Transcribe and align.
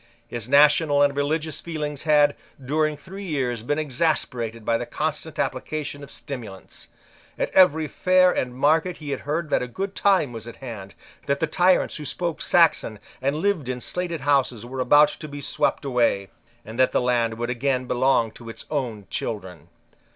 His 0.27 0.49
national 0.49 1.03
and 1.03 1.15
religious 1.15 1.61
feelings 1.61 2.05
had, 2.05 2.35
during 2.59 2.97
three 2.97 3.23
years, 3.25 3.61
been 3.61 3.77
exasperated 3.77 4.65
by 4.65 4.79
the 4.79 4.87
constant 4.87 5.37
application 5.37 6.01
of 6.03 6.09
stimulants. 6.09 6.87
At 7.37 7.51
every 7.51 7.87
fair 7.87 8.31
and 8.31 8.55
market 8.55 8.97
he 8.97 9.11
had 9.11 9.19
heard 9.19 9.51
that 9.51 9.61
a 9.61 9.67
good 9.67 9.93
time 9.93 10.33
was 10.33 10.47
at 10.47 10.55
hand, 10.55 10.95
that 11.27 11.39
the 11.39 11.45
tyrants 11.45 11.97
who 11.97 12.05
spoke 12.05 12.41
Saxon 12.41 12.97
and 13.21 13.35
lived 13.43 13.69
in 13.69 13.79
slated 13.79 14.21
houses 14.21 14.65
were 14.65 14.79
about 14.79 15.09
to 15.09 15.27
be 15.27 15.39
swept 15.39 15.85
away, 15.85 16.29
and 16.65 16.79
that 16.79 16.93
the 16.93 16.99
land 16.99 17.35
would 17.35 17.51
again 17.51 17.85
belong 17.85 18.31
to 18.31 18.49
its 18.49 18.65
own 18.71 19.05
children. 19.11 19.67